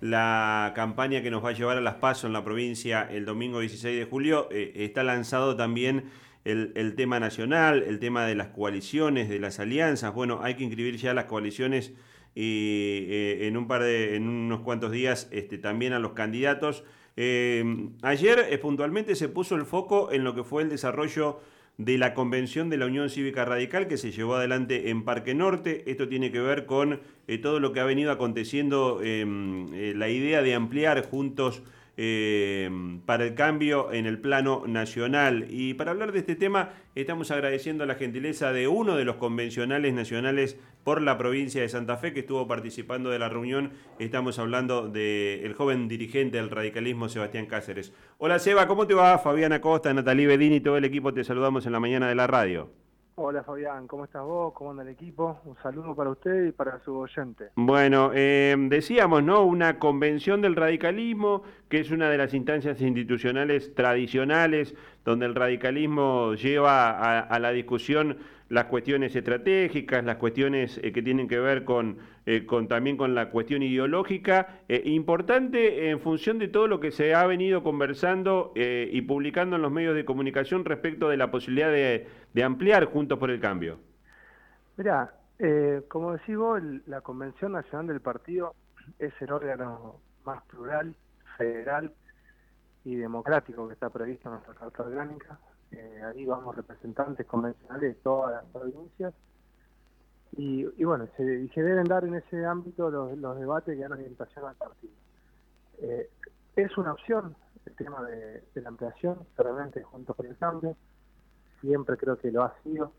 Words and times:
la 0.00 0.72
campaña 0.74 1.22
que 1.22 1.30
nos 1.30 1.42
va 1.44 1.50
a 1.50 1.52
llevar 1.52 1.78
a 1.78 1.80
las 1.80 1.94
PASO 1.94 2.26
en 2.26 2.32
la 2.32 2.44
provincia 2.44 3.08
el 3.10 3.24
domingo 3.24 3.60
16 3.60 3.98
de 3.98 4.04
julio, 4.04 4.48
eh, 4.50 4.72
está 4.76 5.02
lanzado 5.02 5.56
también 5.56 6.10
el, 6.44 6.94
tema 6.94 7.18
nacional, 7.20 7.82
el 7.82 7.98
tema 8.00 8.26
de 8.26 8.34
las 8.34 8.48
coaliciones, 8.48 9.30
de 9.30 9.38
las 9.38 9.60
alianzas. 9.60 10.12
Bueno, 10.12 10.40
hay 10.42 10.56
que 10.56 10.64
inscribir 10.64 10.96
ya 10.98 11.14
las 11.14 11.24
coaliciones 11.24 11.94
y 12.34 13.06
eh, 13.08 13.46
en 13.46 13.56
un 13.56 13.66
par 13.66 13.82
de, 13.82 14.16
en 14.16 14.28
unos 14.28 14.60
cuantos 14.60 14.92
días 14.92 15.28
este, 15.30 15.56
también 15.56 15.94
a 15.94 15.98
los 15.98 16.12
candidatos. 16.12 16.84
Eh, 17.16 17.64
ayer 18.02 18.60
puntualmente 18.60 19.14
se 19.14 19.30
puso 19.30 19.54
el 19.54 19.64
foco 19.64 20.12
en 20.12 20.22
lo 20.22 20.34
que 20.34 20.44
fue 20.44 20.62
el 20.62 20.68
desarrollo 20.68 21.40
de 21.78 21.98
la 21.98 22.14
convención 22.14 22.70
de 22.70 22.76
la 22.76 22.86
Unión 22.86 23.10
Cívica 23.10 23.44
Radical 23.44 23.88
que 23.88 23.96
se 23.96 24.12
llevó 24.12 24.36
adelante 24.36 24.90
en 24.90 25.04
Parque 25.04 25.34
Norte. 25.34 25.82
Esto 25.90 26.08
tiene 26.08 26.30
que 26.30 26.40
ver 26.40 26.66
con 26.66 27.00
eh, 27.26 27.38
todo 27.38 27.58
lo 27.60 27.72
que 27.72 27.80
ha 27.80 27.84
venido 27.84 28.12
aconteciendo, 28.12 29.00
em, 29.02 29.72
eh, 29.74 29.92
la 29.96 30.08
idea 30.08 30.42
de 30.42 30.54
ampliar 30.54 31.04
juntos 31.06 31.62
eh, 31.96 32.70
para 33.06 33.24
el 33.24 33.34
cambio 33.34 33.92
en 33.92 34.06
el 34.06 34.18
plano 34.18 34.64
nacional. 34.66 35.46
Y 35.50 35.74
para 35.74 35.92
hablar 35.92 36.12
de 36.12 36.20
este 36.20 36.34
tema, 36.34 36.70
estamos 36.94 37.30
agradeciendo 37.30 37.86
la 37.86 37.94
gentileza 37.94 38.52
de 38.52 38.68
uno 38.68 38.96
de 38.96 39.04
los 39.04 39.16
convencionales 39.16 39.94
nacionales 39.94 40.58
por 40.82 41.00
la 41.00 41.16
provincia 41.18 41.62
de 41.62 41.68
Santa 41.68 41.96
Fe 41.96 42.12
que 42.12 42.20
estuvo 42.20 42.46
participando 42.46 43.10
de 43.10 43.18
la 43.18 43.28
reunión. 43.28 43.72
Estamos 43.98 44.38
hablando 44.38 44.88
del 44.88 45.54
joven 45.54 45.88
dirigente 45.88 46.36
del 46.36 46.50
radicalismo, 46.50 47.08
Sebastián 47.08 47.46
Cáceres. 47.46 47.92
Hola 48.18 48.38
Seba, 48.38 48.66
¿cómo 48.66 48.86
te 48.86 48.94
va? 48.94 49.18
Fabiana 49.18 49.60
Costa, 49.60 49.94
Natalí 49.94 50.26
Bedini 50.26 50.56
y 50.56 50.60
todo 50.60 50.76
el 50.76 50.84
equipo 50.84 51.14
te 51.14 51.24
saludamos 51.24 51.64
en 51.66 51.72
la 51.72 51.80
mañana 51.80 52.08
de 52.08 52.14
la 52.14 52.26
radio. 52.26 52.83
Hola 53.16 53.44
Fabián, 53.44 53.86
¿cómo 53.86 54.06
estás 54.06 54.24
vos? 54.24 54.52
¿Cómo 54.54 54.72
anda 54.72 54.82
el 54.82 54.88
equipo? 54.88 55.38
Un 55.44 55.56
saludo 55.62 55.94
para 55.94 56.10
usted 56.10 56.46
y 56.46 56.50
para 56.50 56.80
su 56.80 56.96
oyente. 56.96 57.50
Bueno, 57.54 58.10
eh, 58.12 58.56
decíamos, 58.58 59.22
¿no? 59.22 59.44
Una 59.44 59.78
convención 59.78 60.42
del 60.42 60.56
radicalismo, 60.56 61.44
que 61.68 61.78
es 61.78 61.92
una 61.92 62.10
de 62.10 62.18
las 62.18 62.34
instancias 62.34 62.80
institucionales 62.80 63.72
tradicionales 63.76 64.74
donde 65.04 65.26
el 65.26 65.36
radicalismo 65.36 66.34
lleva 66.34 67.20
a, 67.20 67.38
la 67.38 67.52
discusión 67.52 68.18
las 68.54 68.66
cuestiones 68.66 69.14
estratégicas, 69.16 70.04
las 70.04 70.16
cuestiones 70.16 70.78
eh, 70.78 70.92
que 70.92 71.02
tienen 71.02 71.26
que 71.26 71.40
ver 71.40 71.64
con, 71.64 71.98
eh, 72.24 72.46
con, 72.46 72.68
también 72.68 72.96
con 72.96 73.12
la 73.12 73.28
cuestión 73.30 73.64
ideológica, 73.64 74.60
eh, 74.68 74.80
importante 74.84 75.90
en 75.90 75.98
función 75.98 76.38
de 76.38 76.46
todo 76.46 76.68
lo 76.68 76.78
que 76.78 76.92
se 76.92 77.16
ha 77.16 77.26
venido 77.26 77.64
conversando 77.64 78.52
y 78.54 79.02
publicando 79.02 79.56
en 79.56 79.62
los 79.62 79.72
medios 79.72 79.96
de 79.96 80.04
comunicación 80.04 80.64
respecto 80.64 81.08
de 81.08 81.16
la 81.16 81.32
posibilidad 81.32 81.70
de, 81.70 82.06
ampliar 82.44 82.84
Juntos 82.84 83.18
por 83.18 83.30
el 83.30 83.40
Cambio. 83.40 83.78
Mira, 84.76 85.12
como 85.88 86.12
decís 86.12 86.36
vos, 86.36 86.62
la 86.86 87.00
Convención 87.00 87.52
Nacional 87.52 87.88
del 87.88 88.00
Partido 88.00 88.54
es 89.00 89.12
el 89.20 89.32
órgano 89.32 89.96
más 90.24 90.42
plural, 90.44 90.94
federal 91.36 91.92
y 92.84 92.94
democrático 92.94 93.66
que 93.66 93.74
está 93.74 93.90
previsto 93.90 94.28
en 94.28 94.34
nuestra 94.34 94.54
Carta 94.54 94.84
Orgánica. 94.84 95.38
Eh, 95.76 96.02
ahí 96.04 96.24
vamos 96.24 96.54
representantes 96.54 97.26
convencionales 97.26 97.96
de 97.96 98.00
todas 98.02 98.32
las 98.32 98.44
provincias. 98.52 99.14
Y, 100.36 100.84
bueno, 100.84 101.06
se, 101.16 101.22
deben 101.22 101.84
dar 101.84 102.04
en 102.04 102.16
ese 102.16 102.44
ámbito 102.44 102.90
los, 102.90 103.38
debates 103.38 103.76
que 103.76 103.82
dan 103.82 103.92
orientación 103.92 104.46
al 104.46 104.56
partido. 104.56 104.92
Eh, 105.80 106.10
es 106.56 106.76
una 106.76 106.92
opción 106.92 107.36
el 107.66 107.74
tema 107.76 108.02
de, 108.02 108.42
la 108.54 108.68
ampliación, 108.68 109.18
realmente 109.36 109.82
junto 109.82 110.12
con 110.14 110.26
el 110.26 110.36
cambio, 110.36 110.76
siempre 111.60 111.96
creo 111.96 112.18
que 112.18 112.32
lo 112.32 112.42
ha 112.42 112.54
sido. 112.62 112.92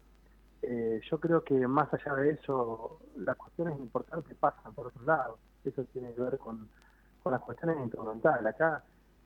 Eh, 0.62 1.02
yo 1.10 1.20
creo 1.20 1.44
que 1.44 1.68
más 1.68 1.94
allá 1.94 2.16
de 2.16 2.32
eso, 2.32 3.00
las 3.18 3.36
cuestiones 3.36 3.78
importantes 3.80 4.36
pasan 4.38 4.74
por 4.74 4.88
otro 4.88 5.04
lado. 5.04 5.38
Eso 5.64 5.84
tiene 5.92 6.14
que 6.14 6.22
ver 6.22 6.38
con, 6.38 6.70
con 7.22 7.34
las 7.34 7.42
cuestiones 7.42 7.78
instrumentales. 7.80 8.46
Acá 8.46 8.82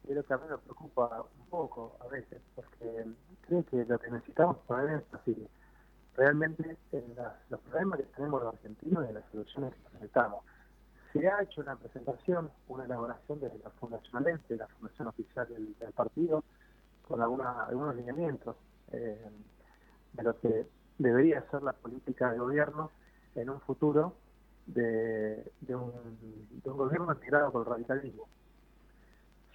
es 0.08 0.16
lo 0.16 0.24
que 0.24 0.34
a 0.34 0.38
mí 0.38 0.44
me 0.50 0.58
preocupa 0.58 1.26
un 1.40 1.46
poco 1.48 1.98
a 2.00 2.08
veces, 2.08 2.42
porque 2.56 3.06
creo 3.48 3.66
que 3.66 3.86
lo 3.86 4.00
que 4.00 4.12
necesitamos 4.12 4.58
poner 4.68 5.04
así 5.12 5.36
realmente 6.16 6.78
en 6.92 7.16
los 7.50 7.60
problemas 7.62 8.00
que 8.00 8.06
tenemos 8.08 8.44
los 8.44 8.54
argentinos 8.54 9.10
y 9.10 9.14
las 9.14 9.24
soluciones 9.32 9.74
que 9.74 9.94
necesitamos. 9.94 10.44
Se 11.14 11.28
ha 11.28 11.42
hecho 11.42 11.62
una 11.62 11.76
presentación, 11.76 12.52
una 12.68 12.86
elaboración 12.86 13.40
desde 13.40 13.58
la 13.60 13.70
Fundación 13.72 14.18
Alente, 14.18 14.56
la 14.56 14.68
Fundación 14.68 15.08
Oficial 15.08 15.48
del, 15.48 15.94
partido, 15.94 16.44
con 17.08 17.22
algunos 17.22 17.96
lineamientos 17.96 18.56
eh, 18.92 19.30
de 20.14 20.24
lo 20.24 20.40
que 20.40 20.68
debería 20.98 21.44
ser 21.50 21.64
la 21.64 21.74
política 21.74 22.32
de 22.32 22.38
gobierno 22.38 22.92
en 23.36 23.50
un 23.50 23.60
futuro 23.62 24.16
de, 24.68 25.52
un, 25.70 25.92
de 26.64 26.70
un 26.70 26.78
gobierno 26.78 27.12
integrado 27.14 27.52
por 27.52 27.62
el 27.66 27.74
radicalismo. 27.74 28.28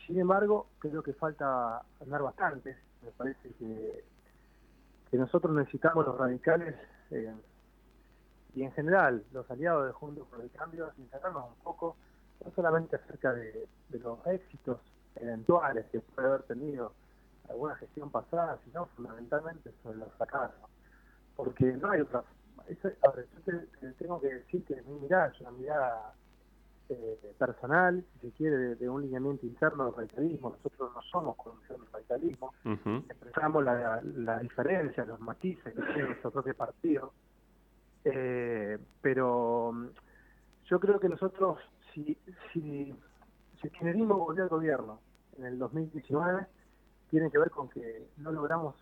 Sin 0.06 0.19
embargo, 0.19 0.69
creo 0.78 1.03
que 1.03 1.15
falta 1.15 1.82
andar 2.00 2.22
bastante. 2.22 2.76
Me 3.03 3.10
parece 3.12 3.50
que, 3.54 4.04
nosotros 5.12 5.54
necesitamos 5.54 6.04
los 6.04 6.19
radicales 6.19 6.75
eh, 7.12 7.32
y 8.53 8.65
en 8.65 8.72
general 8.72 9.25
los 9.31 9.48
aliados 9.48 9.87
de 9.87 9.92
Juntos 9.92 10.26
por 10.26 10.41
el 10.41 10.50
Cambio 10.50 10.92
sincerarnos 10.97 11.50
un 11.50 11.62
poco, 11.62 11.97
no 12.44 12.50
solamente 12.50 12.97
acerca 12.97 13.32
de, 13.32 13.69
los 13.91 14.26
éxitos 14.26 14.81
eventuales 15.15 15.87
que 15.92 16.00
puede 16.00 16.26
haber 16.26 16.42
tenido 16.42 16.94
alguna 17.48 17.76
gestión 17.76 18.10
pasada, 18.10 18.59
sino 18.65 18.86
fundamentalmente 18.86 19.71
sobre 19.84 19.98
los 19.98 20.12
fracasos. 20.15 20.69
Porque 21.36 21.65
no 21.65 21.92
hay 21.92 22.00
otra. 22.00 22.25
Eso, 22.66 22.88
ahora, 23.06 23.22
yo 23.22 23.41
te, 23.81 23.92
tengo 23.92 24.21
que 24.21 24.34
decir 24.34 24.65
que 24.65 24.82
mi 24.82 24.98
mirada 24.98 25.28
es 25.28 25.41
una 25.41 25.53
mirada 25.53 26.12
eh, 26.89 27.34
personal, 27.39 28.05
si 28.12 28.19
se 28.19 28.33
quiere, 28.33 28.75
de, 28.75 28.89
un 28.89 29.03
lineamiento 29.03 29.47
interno 29.47 29.87
del 29.87 29.95
radicalismo. 29.95 30.50
Nosotros 30.50 30.91
no 30.95 31.03
somos 31.03 31.37
conocedores 31.37 31.81
del 31.81 31.93
radicalismo, 31.93 32.53
expresamos 33.09 33.65
la, 33.65 34.00
la, 34.03 34.39
diferencia, 34.41 35.05
los 35.05 35.21
matices 35.21 35.72
que 35.75 35.83
tiene 35.83 36.09
nuestro 36.09 36.31
propio 36.31 36.55
partido. 36.55 37.12
Eh, 38.05 38.78
pero 39.00 39.72
mm, 39.72 39.87
yo 40.67 40.78
creo 40.78 41.00
que 41.00 41.09
nosotros, 41.09 41.59
si, 41.95 42.19
si, 42.53 42.95
si 43.62 43.87
el 43.87 44.06
volvió 44.06 44.43
al 44.43 44.49
gobierno 44.51 45.01
en 45.39 45.47
el 45.47 45.59
2019, 45.59 46.47
tiene 47.11 47.31
que 47.31 47.39
ver 47.39 47.51
con 47.51 47.69
que 47.69 48.09
no 48.19 48.31
logramos 48.31 48.75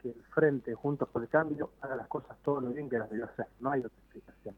que 0.00 0.10
el 0.10 0.22
Frente, 0.34 0.74
Juntos 0.74 1.08
por 1.08 1.22
el 1.22 1.28
Cambio, 1.28 1.70
haga 1.80 1.96
las 1.96 2.08
cosas 2.08 2.36
todo 2.42 2.60
lo 2.60 2.70
bien 2.70 2.88
que 2.88 2.98
las 2.98 3.10
debió 3.10 3.26
hacer. 3.26 3.46
No 3.60 3.70
hay 3.70 3.80
otra 3.80 3.98
explicación. 3.98 4.54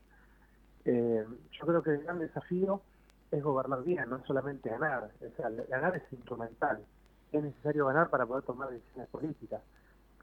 Eh, 0.84 1.25
yo 1.53 1.66
creo 1.66 1.82
que 1.82 1.91
el 1.91 2.03
gran 2.03 2.19
desafío 2.19 2.82
es 3.31 3.43
gobernar 3.43 3.82
bien, 3.82 4.09
no 4.09 4.16
es 4.16 4.25
solamente 4.25 4.69
ganar. 4.69 5.10
O 5.20 5.37
sea, 5.37 5.50
ganar 5.69 5.97
es 5.97 6.12
instrumental. 6.12 6.84
Es 7.32 7.43
necesario 7.43 7.87
ganar 7.87 8.10
para 8.10 8.26
poder 8.26 8.44
tomar 8.44 8.70
decisiones 8.70 9.09
políticas. 9.09 9.62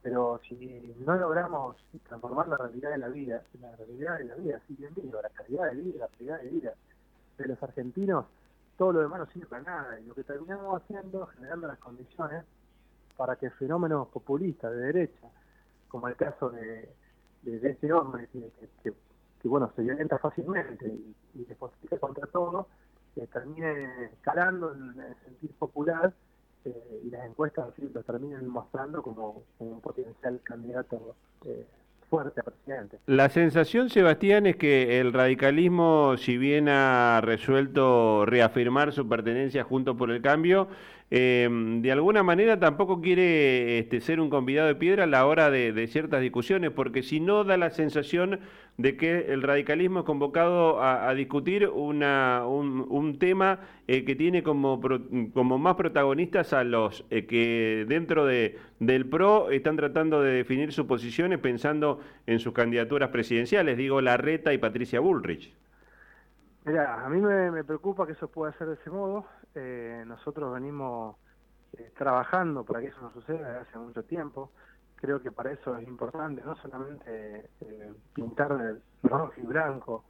Pero 0.01 0.39
si 0.47 0.95
no 1.05 1.15
logramos 1.15 1.75
transformar 2.07 2.47
la 2.47 2.57
realidad 2.57 2.91
de 2.91 2.97
la 2.99 3.09
vida, 3.09 3.43
la 3.59 3.75
realidad 3.75 4.17
de 4.19 4.25
la 4.25 4.35
vida, 4.35 4.61
digo, 4.67 5.21
la 5.21 5.29
calidad 5.29 5.71
de 5.71 5.81
vida, 5.81 5.99
la 5.99 6.07
calidad 6.07 6.41
de 6.41 6.49
vida 6.49 6.73
de 7.37 7.47
los 7.47 7.61
argentinos, 7.61 8.25
todo 8.77 8.93
lo 8.93 9.01
demás 9.01 9.19
no 9.19 9.25
sirve 9.27 9.47
para 9.47 9.63
nada. 9.63 9.99
Y 9.99 10.05
lo 10.05 10.13
que 10.13 10.23
terminamos 10.23 10.81
haciendo, 10.81 11.25
generando 11.27 11.67
las 11.67 11.79
condiciones 11.79 12.45
para 13.17 13.35
que 13.35 13.49
fenómenos 13.49 14.07
populistas 14.07 14.71
de 14.71 14.77
derecha, 14.77 15.27
como 15.89 16.07
el 16.07 16.15
caso 16.15 16.49
de, 16.49 16.89
de, 17.41 17.69
este 17.69 17.91
hombre 17.91 18.27
que 18.31 18.49
que 18.83 18.93
bueno, 19.47 19.71
se 19.75 19.81
violenta 19.81 20.17
fácilmente 20.17 20.87
y, 20.87 21.15
y 21.35 21.45
despotrica 21.45 21.97
contra 21.97 22.27
todo, 22.27 22.67
que 23.15 23.27
termine 23.27 24.11
calando 24.21 24.73
en 24.73 24.99
el 24.99 25.15
sentir 25.23 25.51
popular 25.57 26.13
eh, 26.65 27.01
y 27.05 27.09
las 27.09 27.25
encuestas 27.25 27.67
lo 27.93 28.03
terminen 28.03 28.47
mostrando 28.47 29.01
como, 29.01 29.43
un 29.59 29.79
potencial 29.79 30.41
candidato 30.43 31.15
eh, 31.45 31.65
fuerte 32.09 32.41
presidente. 32.43 32.97
La 33.05 33.29
sensación, 33.29 33.89
Sebastián, 33.89 34.45
es 34.45 34.57
que 34.57 34.99
el 34.99 35.13
radicalismo, 35.13 36.17
si 36.17 36.37
bien 36.37 36.67
ha 36.67 37.21
resuelto 37.21 38.25
reafirmar 38.25 38.91
su 38.91 39.07
pertenencia 39.07 39.63
junto 39.63 39.95
por 39.95 40.11
el 40.11 40.21
cambio, 40.21 40.67
eh, 41.11 41.47
de 41.81 41.91
alguna 41.91 42.21
manera 42.23 42.59
tampoco 42.59 43.01
quiere 43.01 43.79
este, 43.79 44.01
ser 44.01 44.19
un 44.19 44.29
convidado 44.29 44.67
de 44.67 44.75
piedra 44.75 45.05
a 45.05 45.07
la 45.07 45.25
hora 45.25 45.49
de, 45.49 45.87
ciertas 45.87 46.21
discusiones, 46.21 46.71
porque 46.71 47.03
si 47.03 47.19
no 47.19 47.43
da 47.43 47.57
la 47.57 47.69
sensación 47.69 48.39
de 48.79 48.95
que 48.95 49.33
el 49.33 49.41
radicalismo 49.41 49.99
es 49.99 50.05
convocado 50.05 50.81
a, 50.81 51.13
discutir 51.13 51.67
una, 51.67 52.45
un, 52.47 53.19
tema 53.19 53.59
eh, 53.87 54.05
que 54.05 54.15
tiene 54.15 54.41
como, 54.41 54.79
como 55.33 55.57
más 55.57 55.75
protagonistas 55.75 56.53
a 56.53 56.63
los 56.63 57.05
eh, 57.09 57.25
que 57.25 57.85
dentro 57.89 58.25
de, 58.25 58.57
del 58.79 59.05
PRO 59.05 59.51
están 59.51 59.75
tratando 59.75 60.21
de 60.21 60.31
definir 60.31 60.71
sus 60.71 60.85
posiciones 60.85 61.39
pensando 61.39 61.99
en 62.25 62.39
sus 62.39 62.53
candidaturas 62.53 63.09
presidenciales, 63.09 63.75
digo 63.75 63.99
Larreta 63.99 64.53
y 64.53 64.57
Patricia 64.59 65.01
Bullrich. 65.01 65.53
Mira, 66.63 67.05
a 67.05 67.09
mí 67.09 67.19
me, 67.19 67.61
preocupa 67.65 68.05
que 68.05 68.13
eso 68.13 68.29
pueda 68.29 68.53
ser 68.53 68.67
de 68.67 68.75
ese 68.75 68.89
modo. 68.89 69.25
Eh, 69.55 70.05
nosotros 70.07 70.53
venimos 70.53 71.17
eh, 71.77 71.91
trabajando 71.97 72.63
para 72.63 72.79
que 72.79 72.87
eso 72.87 73.01
no 73.01 73.11
suceda 73.11 73.45
desde 73.45 73.59
hace 73.59 73.77
mucho 73.77 74.03
tiempo. 74.03 74.51
Creo 75.01 75.21
que 75.21 75.31
para 75.31 75.51
eso 75.51 75.77
es 75.77 75.87
importante 75.87 76.41
no 76.43 76.55
solamente 76.57 77.49
eh, 77.61 77.93
pintar 78.13 78.57
de 78.57 78.79
rojo 79.03 79.33
y 79.37 79.41
blanco 79.41 80.03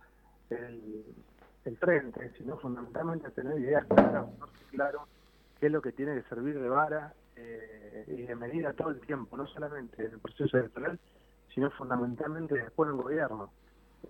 el, 0.50 1.06
el 1.66 1.78
frente, 1.78 2.32
sino 2.38 2.58
fundamentalmente 2.58 3.30
tener 3.32 3.60
ideas 3.60 3.86
claras, 3.86 4.26
claro 4.72 5.08
qué 5.60 5.68
es 5.68 5.72
lo 5.72 5.82
que 5.82 5.92
tiene 5.92 6.16
que 6.16 6.30
servir 6.30 6.60
de 6.60 6.70
vara 6.70 7.14
eh, 7.36 8.06
y 8.08 8.22
de 8.24 8.36
medida 8.36 8.74
todo 8.74 8.90
el 8.90 9.00
tiempo, 9.02 9.36
no 9.38 9.46
solamente 9.48 10.06
en 10.06 10.14
el 10.14 10.20
proceso 10.20 10.58
electoral, 10.58 11.00
sino 11.54 11.70
fundamentalmente 11.72 12.56
después 12.56 12.90
del 12.90 12.98
gobierno. 12.98 13.52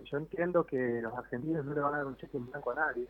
Yo 0.04 0.18
entiendo 0.18 0.64
que 0.64 1.00
los 1.02 1.12
argentinos 1.14 1.64
no 1.64 1.74
le 1.74 1.80
van 1.80 1.94
a 1.94 1.98
dar 1.98 2.06
un 2.06 2.16
cheque 2.16 2.36
en 2.36 2.48
blanco 2.50 2.70
a 2.70 2.74
nadie 2.76 3.08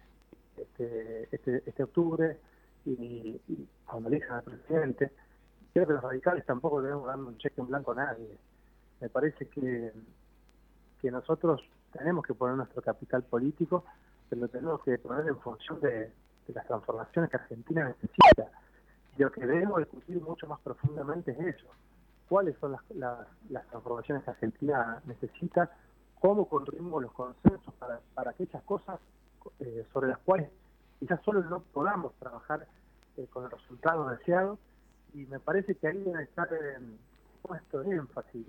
este, 0.57 1.29
este, 1.31 1.63
este 1.67 1.83
octubre 1.83 2.39
y, 2.87 3.39
cuando 3.87 4.09
elijan 4.09 4.39
al 4.39 4.43
presidente. 4.45 5.11
Creo 5.73 5.87
que 5.87 5.93
los 5.93 6.03
radicales 6.03 6.45
tampoco 6.45 6.83
debemos 6.83 7.07
dar 7.07 7.19
un 7.19 7.39
cheque 7.39 7.61
en 7.61 7.69
blanco 7.69 7.93
a 7.93 7.97
nadie. 7.97 8.37
Me 9.01 9.09
parece 9.09 9.47
que, 9.47 9.93
que 11.01 11.11
nosotros 11.11 11.63
tenemos 11.93 12.25
que 12.25 12.35
poner 12.35 12.57
nuestro 12.57 12.83
capital 12.83 13.23
político, 13.23 13.85
pero 14.29 14.49
tenemos 14.49 14.83
que 14.83 14.99
poner 14.99 15.27
en 15.29 15.39
función 15.39 15.81
de, 15.81 16.13
las 16.49 16.67
transformaciones 16.67 17.31
que 17.31 17.37
Argentina 17.37 17.89
necesita. 17.89 18.51
Y 19.17 19.23
lo 19.23 19.31
que 19.31 19.47
debemos 19.47 19.79
discutir 19.79 20.21
mucho 20.21 20.47
más 20.47 20.61
profundamente 20.61 21.33
es 21.33 21.57
eso. 21.57 21.67
¿Cuáles 22.29 22.57
son 22.59 22.73
las, 22.73 23.27
las, 23.49 23.67
transformaciones 23.69 24.25
que 24.25 24.31
Argentina 24.31 25.01
necesita? 25.05 25.71
¿Cómo 26.21 26.49
construimos 26.49 27.03
los 27.03 27.13
consensos 27.13 27.75
para, 27.75 28.01
para 28.15 28.31
aquellas 28.31 28.63
cosas 28.65 29.01
eh, 29.59 29.85
sobre 29.93 30.09
las 30.09 30.19
cuales 30.19 30.51
quizás 30.99 31.21
solo 31.23 31.43
no 31.43 31.61
podamos 31.61 32.15
trabajar 32.15 32.67
eh, 33.17 33.27
con 33.33 33.45
el 33.45 33.51
resultado 33.51 34.09
deseado? 34.11 34.59
Y 35.15 35.27
me 35.27 35.41
parece 35.41 35.75
que 35.75 35.89
ahí 35.89 35.99
debe 35.99 36.23
estar 36.23 36.49
puesto 37.43 37.83
énfasis 37.83 38.47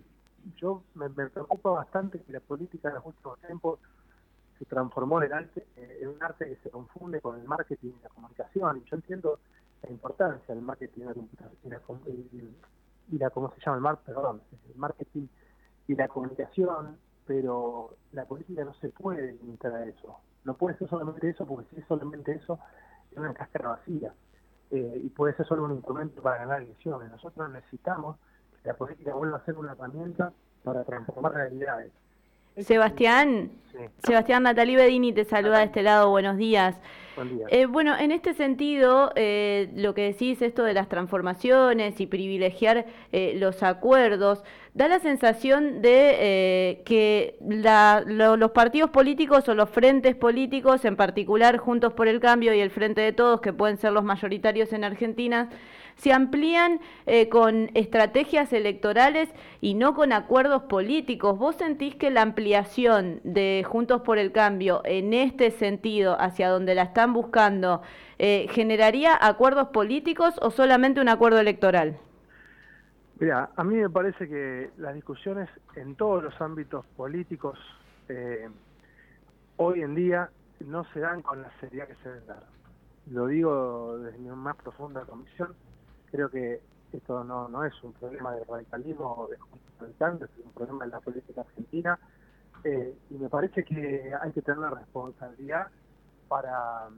yo 0.58 0.84
me, 0.96 1.10
preocupa 1.10 1.72
bastante 1.72 2.20
que 2.22 2.34
la 2.34 2.40
política 2.40 2.90
en 2.90 2.96
los 2.96 3.06
últimos 3.06 3.40
tiempos 3.40 3.80
se 4.58 4.66
transformó 4.66 5.22
en, 5.22 5.34
arte, 5.34 5.66
eh, 5.78 6.00
en 6.02 6.10
un 6.10 6.24
arte 6.24 6.46
que 6.46 6.56
se 6.58 6.70
confunde 6.70 7.20
con 7.22 7.40
el 7.40 7.48
marketing 7.48 7.92
y 8.00 8.04
la 8.04 8.10
comunicación. 8.10 8.78
Y 8.78 8.90
yo 8.90 8.96
entiendo 8.96 9.40
la 9.84 9.90
importancia 9.90 10.54
del 10.54 10.64
marketing 10.64 11.02
y 11.02 11.70
la, 11.70 11.82
y 13.12 13.18
la, 13.18 13.30
¿cómo 13.32 13.52
se 13.54 13.62
llama? 13.62 13.78
El, 13.78 13.82
mar, 13.82 14.00
perdón, 14.06 14.42
el 14.70 14.76
marketing 14.76 15.28
y 15.88 15.96
la 15.96 16.08
comunicación, 16.08 16.98
pero 17.26 17.96
la 18.12 18.26
política 18.26 18.64
no 18.64 18.74
se 18.76 18.90
puede 18.90 19.34
limitar 19.34 19.74
a 19.74 19.86
eso. 19.86 20.20
No 20.44 20.56
puede 20.56 20.78
ser 20.78 20.90
solamente 20.90 21.30
eso, 21.30 21.46
porque 21.46 21.70
si 21.70 21.82
es 21.82 21.88
solamente 21.88 22.32
eso, 22.32 22.60
es 23.12 23.18
una 23.18 23.34
cáscara 23.34 23.70
vacía. 23.70 24.14
Eh, 24.72 25.02
y 25.04 25.10
puede 25.10 25.36
ser 25.36 25.46
solo 25.46 25.66
un 25.66 25.74
instrumento 25.74 26.22
para 26.22 26.38
ganar 26.38 26.62
elecciones. 26.62 27.12
Nosotros 27.12 27.50
necesitamos 27.52 28.18
la 28.64 28.74
política 28.76 29.14
vuelve 29.14 29.36
a 29.36 29.46
ser 29.46 29.58
una 29.58 29.72
herramienta 29.72 30.34
para 30.64 30.84
transformar 30.84 31.34
realidades. 31.34 31.92
Sebastián, 32.58 33.52
Sebastián 34.04 34.44
Natalí 34.44 34.76
Bedini 34.76 35.14
te 35.14 35.26
saluda 35.26 35.60
de 35.60 35.66
este 35.66 35.84
lado, 35.84 36.10
buenos 36.10 36.38
días. 36.38 36.76
Eh, 37.50 37.66
bueno, 37.66 37.96
en 37.98 38.12
este 38.12 38.34
sentido, 38.34 39.12
eh, 39.16 39.70
lo 39.76 39.94
que 39.94 40.04
decís, 40.04 40.42
esto 40.42 40.64
de 40.64 40.74
las 40.74 40.88
transformaciones 40.88 42.00
y 42.00 42.08
privilegiar 42.08 42.86
eh, 43.12 43.34
los 43.38 43.64
acuerdos, 43.64 44.44
da 44.74 44.88
la 44.88 45.00
sensación 45.00 45.82
de 45.82 46.82
que 46.86 47.38
los 47.42 48.52
partidos 48.52 48.90
políticos 48.90 49.48
o 49.50 49.56
los 49.56 49.70
frentes 49.70 50.16
políticos, 50.16 50.86
en 50.86 50.96
particular 50.96 51.58
Juntos 51.58 51.94
por 51.94 52.08
el 52.08 52.20
Cambio 52.20 52.54
y 52.54 52.60
el 52.60 52.72
Frente 52.72 53.02
de 53.02 53.12
Todos, 53.12 53.42
que 53.42 53.54
pueden 53.54 53.78
ser 53.78 53.92
los 53.92 54.04
mayoritarios 54.04 54.72
en 54.74 54.84
Argentina, 54.84 55.50
se 56.02 56.12
amplían 56.14 56.80
eh, 57.06 57.30
con 57.30 57.70
estrategias 57.76 58.52
electorales 58.54 59.32
y 59.62 59.76
no 59.76 59.94
con 59.94 60.14
acuerdos 60.14 60.64
políticos. 60.64 61.38
¿Vos 61.38 61.58
sentís 61.58 61.94
que 61.94 62.10
la 62.10 62.24
ampliación 62.24 63.22
de 63.24 63.64
Juntos 63.68 64.02
por 64.02 64.18
el 64.18 64.32
Cambio 64.32 64.82
en 64.84 65.14
este 65.14 65.52
sentido, 65.52 66.20
hacia 66.20 66.50
donde 66.50 66.74
la 66.74 66.82
están 66.82 67.14
buscando, 67.14 67.84
eh, 68.18 68.48
generaría 68.50 69.16
acuerdos 69.16 69.68
políticos 69.68 70.40
o 70.42 70.50
solamente 70.50 71.02
un 71.02 71.08
acuerdo 71.08 71.40
electoral? 71.40 72.00
Mira, 73.20 73.52
a 73.56 73.64
mí 73.64 73.76
me 73.76 73.90
parece 73.92 74.28
que 74.28 74.72
las 74.78 74.96
discusiones 74.96 75.50
en 75.76 75.94
todos 75.94 76.24
los 76.24 76.42
ámbitos 76.42 76.84
políticos 76.98 77.60
eh, 78.10 78.50
hoy 79.58 79.84
en 79.84 79.94
día 79.94 80.32
no 80.66 80.84
se 80.96 81.00
dan 81.00 81.22
con 81.22 81.44
la 81.44 81.52
seriedad 81.60 81.88
que 81.88 81.96
se 82.02 82.10
deben 82.10 82.26
dar. 82.26 82.44
Lo 83.12 83.28
digo 83.28 84.00
desde 84.00 84.18
mi 84.18 84.30
más 84.30 84.56
profunda 84.56 85.02
convicción 85.02 85.54
Creo 86.12 86.30
que 86.30 86.62
esto 86.94 87.24
no, 87.24 87.48
no 87.48 87.64
es 87.64 87.74
un 87.84 87.94
problema 87.94 88.36
de 88.36 88.44
radicalismo 88.44 89.16
o 89.18 89.28
de 89.28 89.38
radicales, 89.80 90.30
es 90.38 90.46
un 90.46 90.52
problema 90.52 90.86
de 90.86 90.92
la 90.92 91.00
política 91.00 91.42
argentina 91.42 92.00
eh, 92.64 92.96
y 93.10 93.14
me 93.16 93.30
parece 93.30 93.64
que 93.64 94.14
hay 94.22 94.32
que 94.32 94.42
tener 94.42 94.60
la 94.60 94.70
responsabilidad 94.70 95.68
para, 96.28 96.90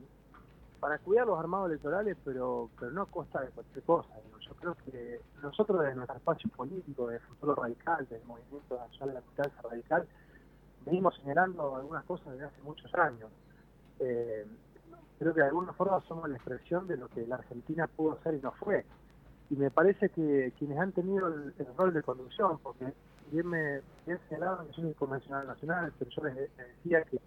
para 0.79 0.97
cuidar 0.99 1.27
los 1.27 1.39
armados 1.39 1.69
electorales, 1.69 2.17
pero, 2.25 2.69
pero 2.79 2.91
no 2.91 3.03
a 3.03 3.05
costa 3.05 3.41
de 3.41 3.49
cualquier 3.49 3.83
cosa. 3.83 4.09
Yo 4.41 4.53
creo 4.55 4.75
que 4.75 5.21
nosotros 5.41 5.79
desde 5.81 5.95
nuestro 5.95 6.17
espacio 6.17 6.49
político, 6.49 7.07
de 7.07 7.19
Futuro 7.19 7.55
Radical, 7.55 8.07
del 8.09 8.23
Movimiento 8.25 8.77
Nacional 8.77 9.09
de 9.09 9.13
la 9.13 9.21
Militancia 9.21 9.61
Radical, 9.61 10.07
venimos 10.85 11.15
señalando 11.15 11.75
algunas 11.75 12.03
cosas 12.03 12.33
desde 12.33 12.45
hace 12.45 12.61
muchos 12.61 12.93
años. 12.95 13.29
Eh, 13.99 14.45
creo 15.19 15.33
que 15.33 15.41
de 15.41 15.47
alguna 15.47 15.73
forma 15.73 16.01
somos 16.07 16.29
la 16.29 16.35
expresión 16.35 16.87
de 16.87 16.97
lo 16.97 17.07
que 17.09 17.25
la 17.27 17.35
Argentina 17.35 17.87
pudo 17.87 18.19
ser 18.23 18.35
y 18.35 18.41
no 18.41 18.51
fue 18.53 18.85
y 19.53 19.55
me 19.55 19.69
parece 19.69 20.09
que 20.09 20.51
quienes 20.57 20.79
han 20.79 20.91
tenido 20.93 21.27
el, 21.27 21.53
rol 21.77 21.93
de 21.93 22.01
conducción, 22.01 22.57
porque 22.59 22.91
bien 23.31 23.47
me 23.47 23.81
bien 24.05 24.19
señalaban 24.27 24.67
que 24.67 24.73
soy 24.73 24.93
convencional 24.93 25.45
nacional, 25.45 25.93
pero 25.99 26.09
yo 26.09 26.23
les, 26.23 26.35
decía 26.57 27.03
que 27.03 27.19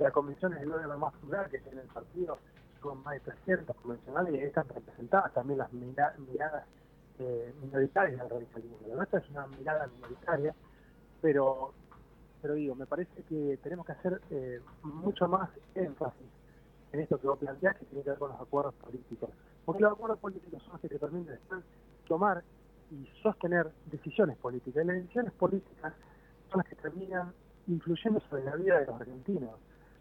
la 0.00 0.10
convención 0.10 0.52
es 0.54 0.62
el 0.62 0.72
órgano 0.72 0.98
más 0.98 1.14
plural 1.14 1.48
que 1.48 1.58
tiene 1.60 1.82
el 1.82 1.86
partido, 1.88 2.38
son 2.82 3.02
más 3.04 3.14
de 3.14 3.20
300 3.20 3.76
convencionales 3.76 4.34
y 4.34 4.38
están 4.38 4.66
representadas 4.68 5.32
también 5.32 5.58
las 5.58 5.72
miradas 5.72 6.64
eh, 7.18 7.54
minoritarias 7.62 8.18
del 8.18 8.30
radicalismo. 8.30 8.78
La 8.88 8.96
nuestra 8.96 9.20
es 9.20 9.30
una 9.30 9.46
mirada 9.46 9.86
minoritaria, 9.86 10.54
pero 11.20 11.72
pero 12.42 12.54
digo, 12.54 12.74
me 12.74 12.86
parece 12.86 13.22
que 13.28 13.58
tenemos 13.62 13.84
que 13.84 13.92
hacer 13.92 14.20
eh, 14.30 14.60
mucho 14.82 15.28
más 15.28 15.50
énfasis 15.74 16.26
en 16.92 17.00
esto 17.00 17.20
que 17.20 17.26
vos 17.26 17.38
planteás, 17.38 17.76
que 17.76 17.84
tiene 17.86 18.02
que 18.02 18.10
ver 18.10 18.18
con 18.18 18.30
los 18.30 18.40
acuerdos 18.40 18.74
políticos. 18.74 19.30
Porque 19.64 19.82
los 19.82 19.92
acuerdos 19.92 20.18
políticos 20.18 20.62
son 20.62 20.72
los 20.72 20.80
que 20.80 20.88
te 20.88 20.98
permiten 20.98 21.38
tomar 22.08 22.42
y 22.90 23.06
sostener 23.22 23.70
decisiones 23.86 24.36
políticas. 24.38 24.84
Y 24.84 24.86
las 24.86 24.96
decisiones 24.96 25.32
políticas 25.34 25.92
son 26.50 26.58
las 26.58 26.66
que 26.66 26.76
terminan 26.76 27.32
influyendo 27.68 28.20
sobre 28.28 28.44
la 28.44 28.56
vida 28.56 28.80
de 28.80 28.86
los 28.86 29.00
argentinos. 29.00 29.54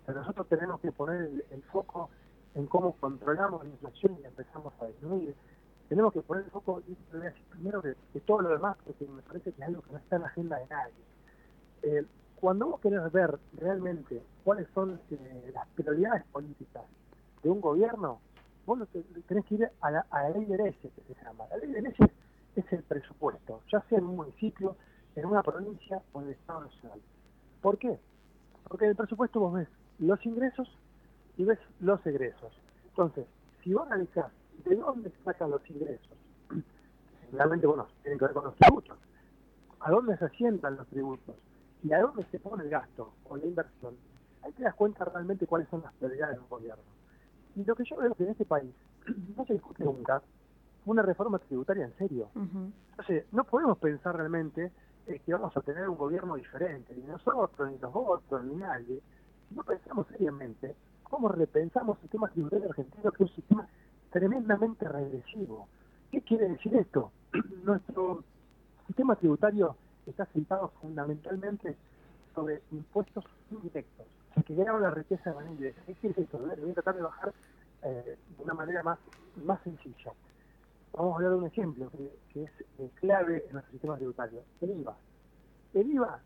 Pero 0.06 0.22
nosotros 0.22 0.48
tenemos 0.48 0.80
que 0.80 0.92
poner 0.92 1.30
el, 1.52 1.64
foco 1.72 2.10
en 2.56 2.66
cómo 2.66 2.94
controlamos 2.94 3.64
la 3.64 3.70
inflación 3.70 4.18
y 4.22 4.26
empezamos 4.26 4.74
a 4.82 4.88
disminuir. 4.88 5.36
Tenemos 5.88 6.14
que 6.14 6.22
poner 6.22 6.46
el 6.46 6.52
foco, 6.52 6.82
primero 7.52 7.82
que, 7.82 8.20
todo 8.22 8.42
lo 8.42 8.50
demás, 8.50 8.78
porque 8.84 9.06
me 9.06 9.22
parece 9.22 9.52
que 9.52 9.62
es 9.62 9.68
algo 9.68 9.82
que 9.84 9.92
no 9.92 9.98
está 10.00 10.16
en 10.16 10.22
la 10.24 10.28
agenda 10.28 10.58
de 10.58 10.68
nadie. 10.68 10.94
Eh, 11.84 12.06
cuando 12.40 12.68
vos 12.68 12.80
querés 12.80 13.12
ver 13.12 13.38
realmente 13.58 14.24
cuáles 14.44 14.68
son 14.74 15.00
eh, 15.12 15.52
las 15.54 15.68
prioridades 15.70 16.24
políticas 16.32 16.84
de 17.44 17.50
un 17.50 17.60
gobierno, 17.60 18.20
vos 18.66 18.80
tenés 19.28 19.46
que 19.46 19.56
ir 19.56 19.72
a 19.82 19.92
la, 19.92 20.06
ley 20.34 20.46
de 20.46 20.58
leyes, 20.58 20.76
que 20.82 21.14
se 21.14 21.24
llama. 21.24 21.46
La 21.50 21.58
ley 21.58 21.72
de 21.72 21.82
leyes 21.82 22.10
es 22.56 22.74
el 22.74 22.84
presupuesto, 22.84 23.62
ya 23.72 23.82
sea 23.90 23.98
en 23.98 24.06
un 24.06 24.16
municipio, 24.16 24.76
en 25.16 25.26
una 25.26 25.44
provincia 25.44 26.02
o 26.14 26.22
en 26.22 26.28
el 26.28 26.34
Estado 26.34 26.62
Nacional. 26.62 27.02
¿Por 27.62 27.78
qué? 27.78 28.00
Porque 28.68 28.86
en 28.86 28.92
el 28.92 28.96
presupuesto 28.96 29.40
vos 29.40 29.54
ves 29.54 29.68
los 30.00 30.26
ingresos 30.26 30.70
y 31.38 31.44
ves 31.44 31.60
los 31.82 32.06
egresos. 32.06 32.54
Entonces, 32.88 33.26
si 33.64 33.74
vos 33.74 33.86
analizás 33.88 34.32
de 34.64 34.76
dónde 34.76 35.12
sacan 35.26 35.52
los 35.52 35.70
ingresos, 35.70 36.18
realmente, 37.34 37.68
bueno, 37.68 37.88
tienen 38.02 38.18
que 38.18 38.26
ver 38.26 38.34
con 38.34 38.46
los 38.46 38.56
tributos, 38.56 38.98
a 39.82 39.92
dónde 39.92 40.18
se 40.18 40.26
asientan 40.26 40.78
los 40.78 40.88
tributos, 40.88 41.36
y 41.84 41.94
a 41.94 42.02
dónde 42.02 42.26
se 42.32 42.40
pone 42.40 42.64
el 42.64 42.70
gasto 42.70 43.14
o 43.26 43.38
la 43.38 43.46
inversión, 43.46 43.96
ahí 44.42 44.52
te 44.54 44.64
das 44.64 44.76
cuenta 44.76 45.06
realmente 45.06 45.48
cuáles 45.48 45.68
son 45.70 45.82
las 45.82 45.94
prioridades 45.94 46.38
del 46.38 46.48
gobierno. 46.48 46.84
Y 47.56 47.64
lo 47.64 47.76
que 47.76 47.84
yo 47.84 47.98
veo 47.98 48.14
que 48.16 48.24
en 48.24 48.32
este 48.32 48.46
país 48.46 48.74
no 49.38 49.46
se 49.46 49.54
discute 49.54 49.84
nunca 49.84 50.22
una 50.86 51.02
reforma 51.02 51.40
tributaria 51.40 51.86
en 51.86 51.94
serio. 51.98 52.30
Entonces, 52.36 53.26
no 53.32 53.44
podemos 53.44 53.78
pensar 53.78 54.16
realmente 54.16 54.72
eh, 55.08 55.22
que 55.26 55.34
vamos 55.34 55.56
a 55.56 55.62
tener 55.62 55.88
un 55.88 55.98
gobierno 55.98 56.36
diferente, 56.36 56.96
ni 56.96 57.04
nosotros, 57.04 57.72
ni 57.72 57.78
los 57.78 57.92
otros, 57.94 58.44
ni 58.46 58.56
nadie. 58.56 59.02
Si 59.48 59.56
no 59.56 59.64
pensamos 59.64 60.08
seriamente 60.08 60.76
cómo 61.04 61.28
repensamos 61.30 61.98
el 61.98 62.02
sistema 62.04 62.30
tributario 62.30 62.70
argentino, 62.70 63.12
que 63.12 63.24
es 63.24 63.30
un 63.30 63.36
sistema 63.36 63.68
tremendamente 64.12 64.88
regresivo. 64.88 65.68
¿Qué 66.12 66.22
quiere 66.22 66.50
decir 66.50 66.76
esto? 66.76 67.12
Nuestro 67.64 68.24
sistema 68.88 69.16
tributario 69.16 69.76
está 70.06 70.26
sentado 70.28 70.70
fundamentalmente 70.82 71.76
sobre 72.34 72.62
impuestos 72.72 73.26
indirectos, 73.52 74.06
que 74.46 74.56
crearon 74.56 74.82
la 74.82 74.92
riqueza 74.92 75.32
de 75.32 75.36
manera. 75.36 75.76
¿Qué 75.86 75.94
quiere 75.96 76.16
decir 76.16 76.40
Voy 76.40 76.72
a 76.72 76.74
tratar 76.74 76.96
de 76.96 77.02
bajar 77.02 77.34
eh, 77.84 78.18
de 78.38 78.44
una 78.44 78.54
manera 78.54 78.84
más, 78.84 79.00
más 79.44 79.62
sencilla. 79.64 80.12
Vamos 80.94 81.14
a 81.14 81.16
hablar 81.16 81.32
de 81.32 81.38
un 81.38 81.46
ejemplo 81.46 81.92
que, 82.34 82.44
es 82.44 82.52
eh, 82.80 82.90
clave 82.96 83.46
en 83.48 83.54
nuestro 83.54 83.72
sistema 83.72 83.96
tributario, 83.98 84.42
el 84.62 84.72
IVA. 84.72 84.98
El 85.74 85.92
IVA, 85.92 86.20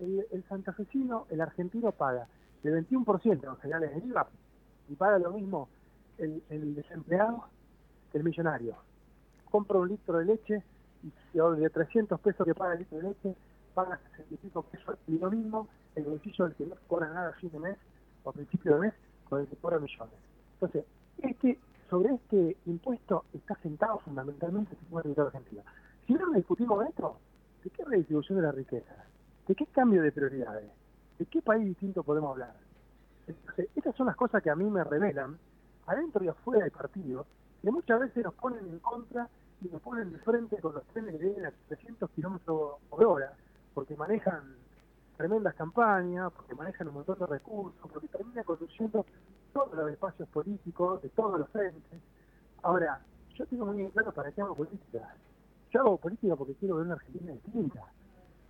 el, 0.00 0.26
el 0.30 0.44
santafesino, 0.48 1.26
el 1.30 1.40
argentino 1.40 1.92
paga 1.92 2.26
de 2.62 2.72
21% 2.88 3.44
en 3.44 3.56
generales 3.56 3.94
de 3.94 4.08
IVA 4.08 4.28
y 4.88 4.94
paga 4.94 5.18
lo 5.18 5.32
mismo 5.32 5.68
el, 6.18 6.42
el 6.50 6.74
desempleado 6.74 7.44
que 8.10 8.18
el 8.18 8.24
millonario. 8.24 8.76
Compra 9.50 9.78
un 9.78 9.88
litro 9.88 10.18
de 10.18 10.24
leche 10.24 10.62
y 11.02 11.60
de 11.60 11.70
300 11.70 12.20
pesos 12.20 12.46
que 12.46 12.54
paga 12.54 12.74
el 12.74 12.80
litro 12.80 12.98
de 12.98 13.04
leche, 13.04 13.34
paga 13.74 13.98
65 14.12 14.62
pesos 14.62 14.98
y 15.06 15.18
lo 15.18 15.30
mismo 15.30 15.68
el 15.94 16.04
bolsillo 16.04 16.44
del 16.46 16.54
que 16.54 16.66
no 16.66 16.76
cobra 16.86 17.08
nada 17.08 17.30
a 17.30 17.32
fin 17.34 17.50
de 17.50 17.58
mes 17.58 17.76
o 18.24 18.30
a 18.30 18.32
principio 18.32 18.74
de 18.74 18.80
mes 18.80 18.94
con 19.28 19.40
el 19.40 19.46
que 19.46 19.56
cobra 19.56 19.78
millones. 19.78 20.14
Entonces, 20.54 20.84
este, 21.18 21.58
sobre 21.90 22.14
este 22.14 22.56
impuesto 22.66 23.24
está 23.32 23.54
sentado 23.56 23.98
fundamentalmente 24.00 24.72
el 24.72 24.78
sistema 24.78 25.02
tributario 25.02 25.28
argentino. 25.28 25.62
Si 26.06 26.14
no 26.14 26.30
discutimos 26.32 26.86
esto, 26.86 27.18
¿de 27.64 27.70
qué 27.70 27.84
redistribución 27.84 28.38
de 28.38 28.42
la 28.44 28.52
riqueza? 28.52 28.94
¿De 29.46 29.54
qué 29.54 29.66
cambio 29.66 30.02
de 30.02 30.12
prioridades? 30.12 30.70
¿De 31.18 31.26
qué 31.26 31.42
país 31.42 31.64
distinto 31.64 32.02
podemos 32.02 32.30
hablar? 32.32 32.54
Entonces, 33.26 33.68
estas 33.74 33.94
son 33.96 34.06
las 34.06 34.16
cosas 34.16 34.42
que 34.42 34.50
a 34.50 34.56
mí 34.56 34.68
me 34.68 34.84
revelan, 34.84 35.38
adentro 35.86 36.24
y 36.24 36.28
afuera 36.28 36.62
del 36.62 36.72
partido, 36.72 37.26
que 37.62 37.70
muchas 37.70 38.00
veces 38.00 38.24
nos 38.24 38.34
ponen 38.34 38.66
en 38.66 38.78
contra 38.80 39.28
y 39.64 39.68
nos 39.68 39.80
ponen 39.82 40.12
de 40.12 40.18
frente 40.18 40.56
con 40.58 40.74
los 40.74 40.84
trenes 40.86 41.12
que 41.12 41.18
vienen 41.18 41.46
a 41.46 41.52
300 41.68 42.10
kilómetros 42.10 42.76
por 42.88 43.04
hora, 43.04 43.32
porque 43.74 43.96
manejan 43.96 44.56
tremendas 45.16 45.54
campañas, 45.54 46.32
porque 46.32 46.54
manejan 46.54 46.88
un 46.88 46.94
montón 46.94 47.18
de 47.18 47.26
recursos, 47.26 47.90
porque 47.92 48.08
termina 48.08 48.42
conduciendo 48.44 49.06
todos 49.52 49.74
los 49.74 49.90
espacios 49.90 50.28
políticos 50.28 51.02
de 51.02 51.08
todos 51.10 51.38
los 51.38 51.48
frentes. 51.50 52.00
Ahora, 52.62 53.00
yo 53.34 53.46
tengo 53.46 53.66
muy 53.66 53.88
claro 53.90 54.12
para 54.12 54.32
qué 54.32 54.40
hago 54.40 54.54
política. 54.54 55.14
Yo 55.70 55.80
hago 55.80 55.96
política 55.98 56.36
porque 56.36 56.54
quiero 56.54 56.76
ver 56.76 56.86
una 56.86 56.94
Argentina 56.94 57.32
distinta. 57.32 57.84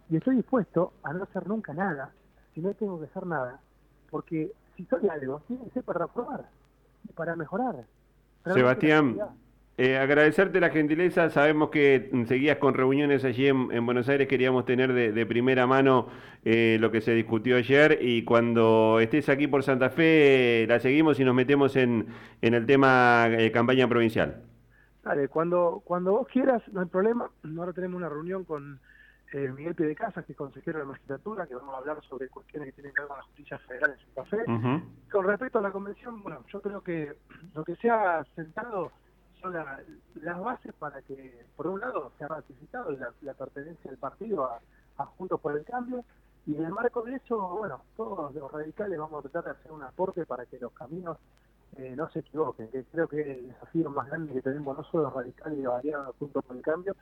Y 0.09 0.17
estoy 0.17 0.37
dispuesto 0.37 0.95
a 1.03 1.13
no 1.13 1.25
hacer 1.25 1.47
nunca 1.47 1.73
nada, 1.73 2.13
si 2.55 2.61
no 2.61 2.73
tengo 2.75 2.99
que 2.99 3.07
hacer 3.07 3.27
nada, 3.27 3.61
porque 4.11 4.53
si 4.77 4.85
soy 4.87 5.09
algo, 5.09 5.41
tiene 5.47 5.65
que 5.65 5.71
ser 5.71 5.85
para 5.85 6.07
reformar 6.07 6.49
y 7.09 7.13
para 7.13 7.37
mejorar. 7.37 7.85
Sebastián, 8.45 9.17
eh, 9.79 9.97
agradecerte 9.97 10.61
la 10.61 10.69
gentileza, 10.69 11.31
sabemos 11.31 11.71
que 11.71 12.11
seguías 12.27 12.59
con 12.59 12.75
reuniones 12.75 13.25
allí 13.25 13.49
en, 13.49 13.87
Buenos 13.87 14.07
Aires, 14.09 14.29
queríamos 14.29 14.67
tener 14.67 14.93
de, 14.93 15.27
primera 15.27 15.67
mano 15.67 16.09
eh, 16.45 16.77
lo 16.79 16.91
que 16.91 17.01
se 17.01 17.15
discutió 17.15 17.57
ayer. 17.57 17.99
Y 18.03 18.25
cuando 18.25 19.01
estés 19.01 19.31
aquí 19.31 19.47
por 19.47 19.63
Santa 19.63 19.89
Fe 19.89 20.67
la 20.69 20.79
seguimos 20.79 21.19
y 21.21 21.25
nos 21.25 21.35
metemos 21.35 21.75
en, 21.77 22.07
en 22.43 22.55
el 22.55 22.67
tema 22.67 23.29
eh, 23.31 23.51
campaña 23.51 23.89
provincial. 23.89 24.43
Dale, 25.03 25.29
cuando, 25.29 25.83
cuando 25.85 26.13
vos 26.13 26.29
quieras, 26.29 26.63
no 26.71 26.83
hay 26.83 26.87
problema, 26.87 27.31
ahora 27.59 27.73
tenemos 27.73 27.97
una 27.97 28.09
reunión 28.09 28.45
con 28.45 28.79
Miguel 29.33 29.75
Pide 29.75 29.95
Casas, 29.95 30.27
que 30.27 30.33
es 30.33 30.39
consejero 30.39 30.79
de 30.79 30.85
la 30.85 30.91
magistratura, 30.91 31.47
que 31.47 31.55
vamos 31.55 31.75
a 31.75 31.79
hablar 31.79 31.97
sobre 32.07 32.29
cuestiones 32.29 32.69
que 32.69 32.75
tienen 32.75 32.93
que 32.95 33.01
ver 33.01 33.09
con 33.09 33.17
la 33.17 33.25
justicia 33.25 33.59
federal 33.61 33.93
en 33.93 34.15
Santa 34.15 34.25
Fe. 34.27 34.45
Con 35.11 35.27
respecto 35.27 35.59
a 35.59 35.63
la 35.63 35.71
convención, 35.71 36.23
bueno, 36.23 36.45
yo 36.53 36.61
creo 36.61 36.83
que 36.83 37.15
lo 37.55 37.65
que 37.65 37.75
se 37.77 37.89
ha 37.89 38.23
sentado 38.37 38.93
son 39.43 39.55
las 40.23 40.41
bases 40.41 40.73
para 40.75 41.03
que, 41.03 41.45
por 41.57 41.67
un 41.67 41.81
lado, 41.81 42.13
se 42.17 42.25
ha 42.25 42.29
ratificado 42.29 42.91
la, 42.93 43.35
pertenencia 43.35 43.91
del 43.91 43.99
partido 43.99 44.45
a, 44.45 44.61
Juntos 45.19 45.41
por 45.41 45.57
el 45.57 45.65
Cambio, 45.65 46.05
y 46.47 46.55
en 46.55 46.65
el 46.65 46.71
marco 46.71 47.03
de 47.03 47.17
eso, 47.17 47.37
bueno, 47.59 47.83
todos 47.97 48.33
los 48.33 48.53
radicales 48.53 48.97
vamos 48.97 49.19
a 49.19 49.29
tratar 49.29 49.45
de 49.53 49.61
hacer 49.61 49.73
un 49.73 49.83
aporte 49.83 50.25
para 50.27 50.47
que 50.47 50.61
los 50.61 50.73
caminos 50.73 51.19
eh, 51.77 51.95
no 51.97 52.09
se 52.11 52.21
equivoquen, 52.21 52.69
que 52.69 52.85
creo 52.85 53.09
que 53.09 53.21
es 53.21 53.27
el 53.27 53.49
desafío 53.49 53.91
más 53.91 54.07
grande 54.07 54.33
que 54.33 54.43
tenemos 54.43 54.77
no 54.77 54.85
solo 54.85 55.05
los 55.05 55.15
radicales 55.15 55.59
y 55.59 55.63
variados 55.63 56.15
Juntos 56.21 56.45
por 56.45 56.57
el 56.57 56.63
Cambio, 56.63 56.95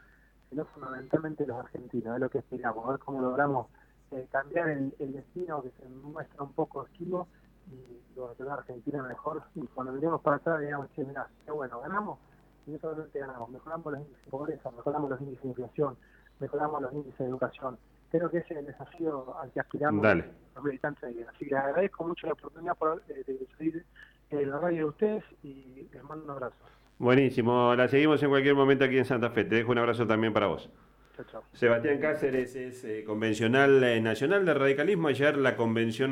sino 0.49 0.65
fundamentalmente 0.67 1.47
los 1.47 1.59
argentinos, 1.59 2.15
es 2.15 2.21
lo 2.21 2.31
que 2.31 2.39
esperamos, 2.39 2.87
a 2.87 2.93
ver 2.93 3.01
cómo 3.01 3.21
logramos 3.21 3.67
eh, 4.13 4.27
cambiar 4.31 4.71
el, 4.71 4.95
destino 4.99 5.63
que 5.63 5.71
se 5.73 5.89
muestra 5.89 6.43
un 6.43 6.53
poco 6.53 6.87
esquivo 6.87 7.29
y 7.71 8.17
lograr 8.17 8.41
la 8.41 8.55
Argentina 8.55 9.03
mejor. 9.03 9.43
Y 9.55 9.67
cuando 9.69 9.93
miremos 9.93 10.23
para 10.23 10.37
atrás, 10.37 10.61
digamos, 10.61 10.91
che, 10.93 11.05
mirá, 11.05 11.29
qué 11.45 11.51
bueno, 11.53 11.81
ganamos 11.81 12.19
y 12.67 12.71
no 12.73 12.79
solamente 12.79 13.19
ganamos, 13.19 13.51
mejoramos 13.51 13.93
los 13.93 14.01
índices 14.03 14.25
de 14.25 14.31
pobreza, 14.31 14.71
mejoramos 14.71 15.11
los 15.11 15.21
índices 15.21 15.43
de 15.43 15.49
inflación, 15.49 15.97
mejoramos 16.39 16.83
los 16.83 16.93
índices 16.93 17.19
de 17.19 17.27
educación. 17.27 17.79
Creo 18.11 18.31
que 18.31 18.39
ese 18.39 18.55
es 18.55 18.61
el 18.61 18.67
desafío 18.67 19.37
al 19.39 19.51
que 19.53 19.61
aspiramos 19.61 20.05
los 20.05 20.65
militantes 20.65 21.15
de 21.15 21.25
Así 21.25 21.47
que 21.47 21.55
les 21.55 21.65
agradezco 21.65 22.05
mucho 22.05 22.27
la 22.27 22.33
oportunidad 22.33 22.77
por, 22.77 23.03
eh, 23.09 23.23
de 23.27 23.47
salir 23.57 23.85
en 24.31 24.51
la 24.51 24.59
radio 24.59 24.79
de 24.79 24.85
ustedes 24.85 25.25
y 25.43 25.89
les 25.93 26.03
mando 26.05 26.25
un 26.25 26.31
abrazo. 26.31 26.57
Buenísimo, 26.99 27.75
la 27.75 27.89
seguimos 27.89 28.23
en 28.23 28.29
cualquier 28.29 28.55
momento 28.55 28.85
aquí 28.85 28.99
en 28.99 29.05
Santa 29.05 29.31
Fe. 29.31 29.45
Te 29.45 29.57
dejo 29.57 29.73
un 29.73 29.79
abrazo 29.79 30.07
también 30.07 30.33
para 30.33 30.49
vos. 30.49 30.69
Chao, 31.17 31.25
chao. 31.31 31.43
Sebastián 31.53 31.99
Cáceres 31.99 32.55
es 32.57 32.85
eh, 32.85 33.05
convencional 33.05 33.83
eh, 33.85 34.01
nacional 34.01 34.45
de 34.45 34.55
radicalismo. 34.55 35.09
Ayer 35.09 35.37
la 35.37 35.57
convención 35.57 36.09